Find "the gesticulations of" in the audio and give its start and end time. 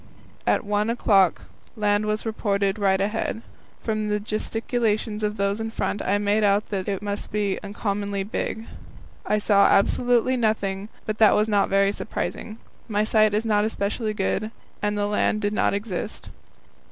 4.07-5.37